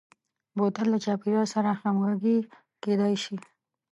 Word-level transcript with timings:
بوتل 0.55 0.87
د 0.91 0.95
چاپیریال 1.05 1.47
سره 1.55 1.69
همغږي 1.81 2.37
کېدلای 2.83 3.15
شي. 3.23 3.35